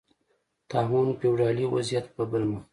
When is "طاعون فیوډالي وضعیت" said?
0.71-2.05